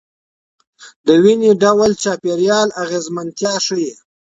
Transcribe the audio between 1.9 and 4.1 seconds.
چاپیریال اغېزمنتیا ښيي.